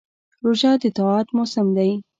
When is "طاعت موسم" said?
0.97-1.67